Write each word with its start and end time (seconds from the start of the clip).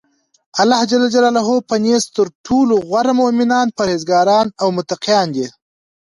الله 0.61 0.81
ج 0.89 0.93
په 1.69 1.75
نزد 1.85 2.07
ترټولو 2.17 2.75
غوره 2.87 3.13
مؤمنان 3.21 3.67
پرهیزګاران 3.77 4.47
او 4.61 4.67
متقیان 4.77 5.27
دی. 5.35 5.47